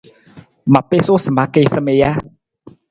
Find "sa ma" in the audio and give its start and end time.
1.23-1.43